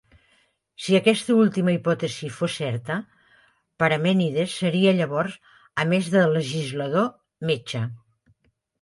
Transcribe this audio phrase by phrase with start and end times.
[0.85, 2.97] Si aquesta última hipòtesi fos certa,
[3.83, 5.39] Parmènides seria llavors,
[5.85, 7.11] a més de legislador,
[7.53, 7.89] metge.